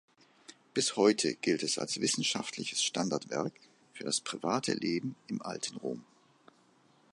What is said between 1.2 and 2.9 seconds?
gilt es als wissenschaftliches